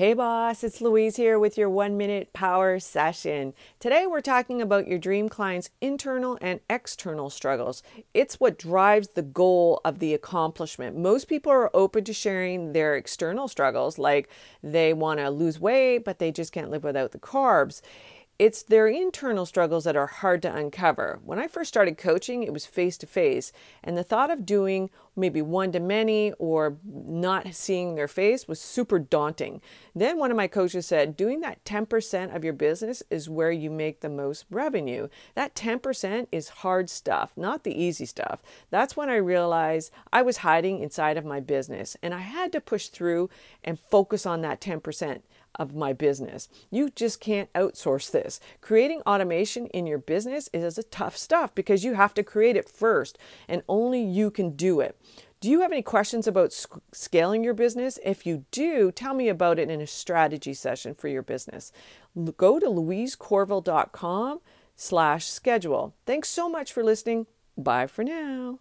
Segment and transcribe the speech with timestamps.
[0.00, 3.52] Hey boss, it's Louise here with your one minute power session.
[3.78, 7.82] Today we're talking about your dream client's internal and external struggles.
[8.14, 10.96] It's what drives the goal of the accomplishment.
[10.96, 14.30] Most people are open to sharing their external struggles, like
[14.62, 17.82] they want to lose weight, but they just can't live without the carbs
[18.40, 21.20] it's their internal struggles that are hard to uncover.
[21.22, 23.52] When I first started coaching, it was face to face,
[23.84, 28.58] and the thought of doing maybe one to many or not seeing their face was
[28.58, 29.60] super daunting.
[29.94, 33.68] Then one of my coaches said, Doing that 10% of your business is where you
[33.68, 35.08] make the most revenue.
[35.34, 38.42] That 10% is hard stuff, not the easy stuff.
[38.70, 42.62] That's when I realized I was hiding inside of my business, and I had to
[42.62, 43.28] push through
[43.62, 45.20] and focus on that 10%
[45.60, 46.48] of my business.
[46.70, 48.40] You just can't outsource this.
[48.60, 52.68] Creating automation in your business is a tough stuff because you have to create it
[52.68, 54.98] first and only you can do it.
[55.40, 56.54] Do you have any questions about
[56.92, 57.98] scaling your business?
[58.04, 61.72] If you do, tell me about it in a strategy session for your business.
[62.36, 64.40] Go to louisecorville.com
[64.76, 65.94] slash schedule.
[66.04, 67.26] Thanks so much for listening.
[67.56, 68.58] Bye for now.